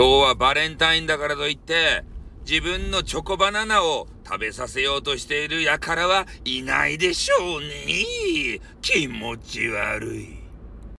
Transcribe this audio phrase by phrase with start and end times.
[0.00, 2.04] 今日はバレンタインだからといって、
[2.48, 8.62] 自分のチョコバナナを食べさせようとしている輩はいないでしょうね。
[8.80, 10.39] 気持ち悪い。